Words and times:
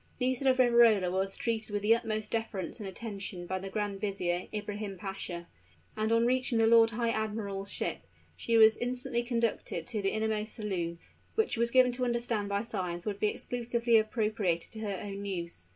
Nisida 0.19 0.49
of 0.49 0.57
Riverola 0.57 1.11
was 1.11 1.37
treated 1.37 1.69
with 1.69 1.83
the 1.83 1.93
utmost 1.93 2.31
deference 2.31 2.79
and 2.79 2.89
attention 2.89 3.45
by 3.45 3.59
the 3.59 3.69
Grand 3.69 4.01
Vizier, 4.01 4.47
Ibrahim 4.51 4.97
Pasha; 4.97 5.45
and 5.95 6.11
on 6.11 6.25
reaching 6.25 6.57
the 6.57 6.65
lord 6.65 6.89
high 6.89 7.11
admiral's 7.11 7.71
ship, 7.71 7.99
she 8.35 8.57
was 8.57 8.77
instantly 8.77 9.21
conducted 9.21 9.85
to 9.85 10.01
the 10.01 10.09
innermost 10.11 10.55
saloon, 10.55 10.97
which 11.35 11.51
she 11.51 11.59
was 11.59 11.69
given 11.69 11.91
to 11.91 12.03
understand 12.03 12.49
by 12.49 12.63
signs 12.63 13.05
would 13.05 13.19
be 13.19 13.27
exclusively 13.27 13.95
appropriated 13.97 14.71
to 14.71 14.79
her 14.79 14.99
own 15.03 15.23
use. 15.23 15.67